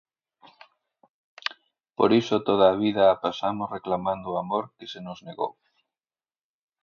Por 1.97 2.09
iso 2.21 2.35
toda 2.47 2.65
a 2.69 2.77
vida 2.83 3.03
a 3.07 3.19
pasamos 3.25 3.71
reclamando 3.75 4.27
o 4.29 4.39
amor 4.43 4.63
que 4.77 4.85
se 4.93 4.99
nos 5.05 5.19
negou. 5.27 5.51